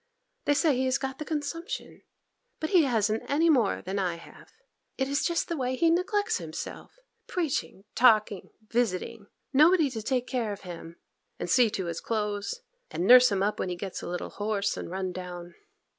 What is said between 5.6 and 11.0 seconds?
he neglects himself!—preaching, talking, and visiting—nobody to take care of him,